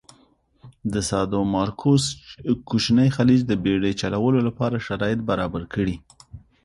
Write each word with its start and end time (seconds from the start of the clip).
د 0.93 0.95
سادومارکوس 1.09 2.03
کوچینی 2.69 3.09
خلیج 3.15 3.41
د 3.47 3.53
بېړی 3.63 3.93
چلولو 4.01 4.39
لپاره 4.47 4.83
شرایط 4.87 5.19
برابر 5.29 5.63
کړي. 5.73 5.95